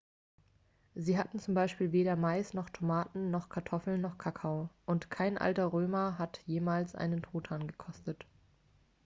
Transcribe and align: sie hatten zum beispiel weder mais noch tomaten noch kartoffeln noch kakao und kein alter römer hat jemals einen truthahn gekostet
sie 0.95 1.15
hatten 1.19 1.37
zum 1.37 1.53
beispiel 1.53 1.91
weder 1.91 2.15
mais 2.15 2.55
noch 2.55 2.69
tomaten 2.69 3.29
noch 3.29 3.49
kartoffeln 3.49 4.01
noch 4.01 4.17
kakao 4.17 4.67
und 4.87 5.11
kein 5.11 5.37
alter 5.37 5.71
römer 5.73 6.17
hat 6.17 6.39
jemals 6.47 6.95
einen 6.95 7.21
truthahn 7.21 7.67
gekostet 7.67 8.25